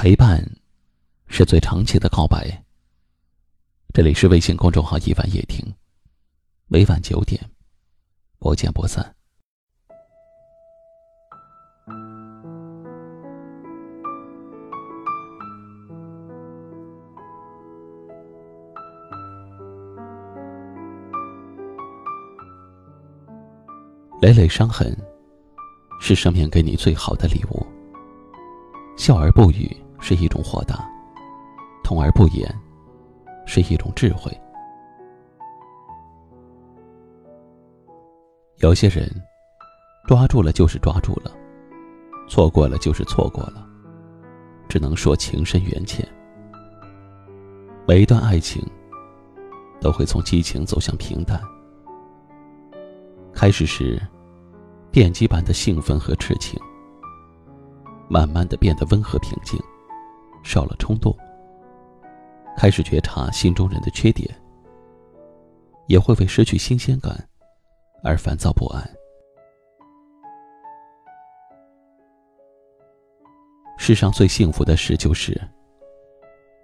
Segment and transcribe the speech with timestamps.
[0.00, 0.40] 陪伴，
[1.26, 2.62] 是最长期的告白。
[3.92, 5.74] 这里是微信公众号“一晚夜听”，
[6.70, 7.50] 每晚九点，
[8.38, 9.12] 不见不散。
[24.20, 24.96] 累累伤痕，
[26.00, 27.66] 是生命给你最好的礼物。
[28.96, 30.88] 笑而不语是一种豁达，
[31.82, 32.48] 痛而不言
[33.46, 34.30] 是一种智慧。
[38.58, 39.08] 有些人，
[40.06, 41.30] 抓住了就是抓住了，
[42.28, 43.64] 错过了就是错过了，
[44.68, 46.06] 只能说情深缘浅。
[47.86, 48.62] 每一段爱情，
[49.80, 51.40] 都会从激情走向平淡。
[53.32, 54.02] 开始时，
[54.90, 56.60] 电击般的兴奋和痴情，
[58.08, 59.58] 慢慢的变得温和平静，
[60.42, 61.16] 少了冲动。
[62.56, 64.28] 开始觉察心中人的缺点，
[65.86, 67.16] 也会为失去新鲜感
[68.02, 68.82] 而烦躁不安。
[73.76, 75.40] 世上最幸福的事就是，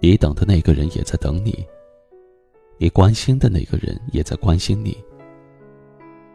[0.00, 1.64] 你等的那个人也在等你，
[2.78, 4.96] 你关心的那个人也在关心你。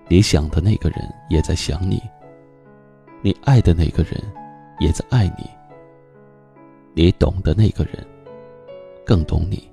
[0.07, 1.99] 你想的那个人也在想你，
[3.23, 4.13] 你爱的那个人
[4.79, 5.49] 也在爱你，
[6.97, 8.03] 你懂的那个人
[9.05, 9.69] 更懂你。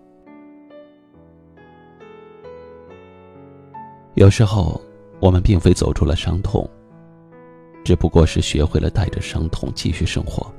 [4.12, 4.78] 有时候，
[5.20, 6.68] 我们并非走出了伤痛，
[7.82, 10.52] 只不过是学会了带着伤痛继续生活。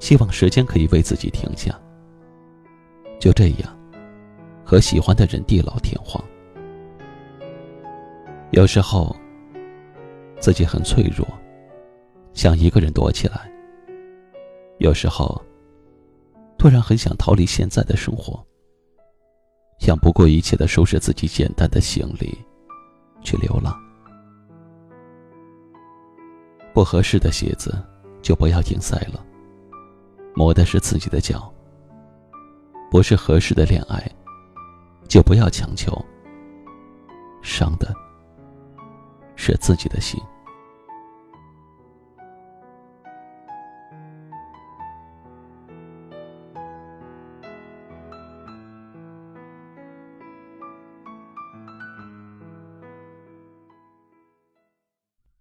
[0.00, 1.80] 希望时间可以为自己停下，
[3.20, 3.78] 就这样，
[4.64, 6.20] 和喜欢的人地老天荒。
[8.50, 9.14] 有时候，
[10.40, 11.24] 自己很脆弱，
[12.32, 13.53] 想一个人躲起来。
[14.78, 15.40] 有时候，
[16.58, 18.44] 突然很想逃离现在的生活，
[19.78, 22.36] 想不顾一切的收拾自己简单的行李，
[23.22, 23.74] 去流浪。
[26.72, 27.72] 不合适的鞋子
[28.20, 29.24] 就不要硬塞了，
[30.34, 31.52] 磨的是自己的脚。
[32.90, 34.10] 不是合适的恋爱，
[35.08, 35.92] 就不要强求，
[37.42, 37.94] 伤的。
[39.36, 40.20] 是自己的心。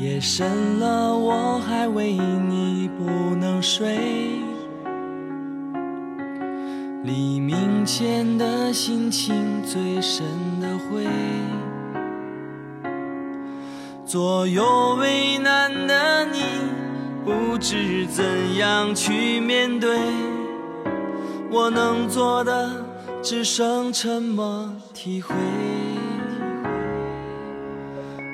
[0.00, 3.04] 夜深了，我还为你不
[3.36, 3.98] 能睡。
[7.04, 10.24] 黎明前的心情最深
[10.58, 11.06] 的灰。
[14.06, 16.44] 左右为难的你，
[17.22, 18.24] 不知怎
[18.56, 19.98] 样去面对。
[21.50, 22.70] 我能做的
[23.22, 25.34] 只剩沉默体会。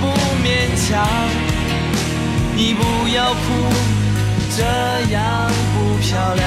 [0.00, 0.06] 不
[0.42, 0.46] 勉
[0.88, 1.06] 强。
[2.54, 3.44] 你不要哭，
[4.56, 4.62] 这
[5.12, 6.44] 样不漂亮。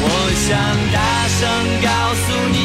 [0.00, 0.04] 我
[0.46, 0.46] 想
[0.94, 0.98] 大
[1.38, 1.40] 声
[1.82, 2.56] 告诉你，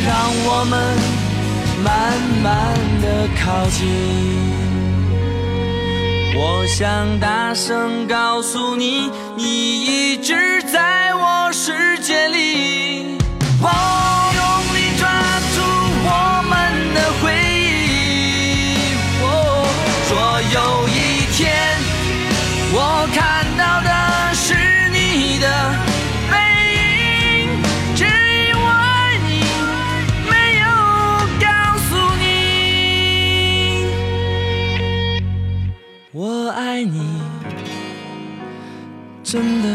[0.00, 0.10] 让
[0.46, 0.74] 我们
[1.82, 1.88] 慢
[2.42, 2.46] 慢
[3.02, 3.78] 的靠近。
[6.40, 11.07] 我想大声告诉你，你一直在
[39.30, 39.68] 真的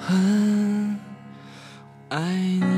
[0.00, 0.98] 很
[2.08, 2.71] 爱你。